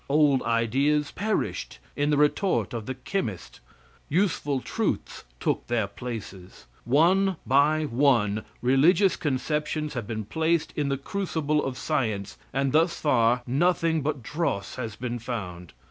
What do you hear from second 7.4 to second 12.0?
by one religious conceptions have been placed in the crucible of